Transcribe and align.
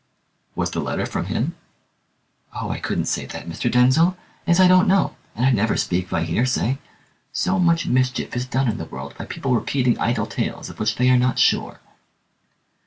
"Was 0.55 0.71
the 0.71 0.79
letter 0.79 1.05
from 1.05 1.25
him?" 1.27 1.55
"Oh, 2.59 2.71
I 2.71 2.79
couldn't 2.79 3.05
say 3.05 3.27
that, 3.27 3.47
Mr. 3.47 3.71
Denzil, 3.71 4.17
as 4.47 4.59
I 4.59 4.67
don't 4.67 4.87
know, 4.87 5.15
and 5.35 5.45
I 5.45 5.51
never 5.51 5.77
speak 5.77 6.09
by 6.09 6.23
hearsay. 6.23 6.79
So 7.31 7.59
much 7.59 7.85
mischief 7.85 8.35
is 8.35 8.47
done 8.47 8.67
in 8.67 8.79
the 8.79 8.85
world 8.85 9.13
by 9.15 9.25
people 9.25 9.53
repeating 9.53 9.99
idle 9.99 10.25
tales 10.25 10.71
of 10.71 10.79
which 10.79 10.95
they 10.95 11.11
are 11.11 11.19
not 11.19 11.37
sure." 11.37 11.81